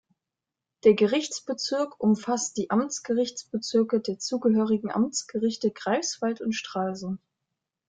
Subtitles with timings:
[0.83, 7.19] Der Gerichtsbezirk umfasst die Amtsgerichtsbezirke der zugehörigen Amtsgerichte Greifswald und Stralsund.